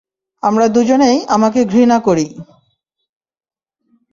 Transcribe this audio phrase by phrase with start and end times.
[0.43, 2.25] আমরা দুজনেই আমাকে ঘৃণা করি।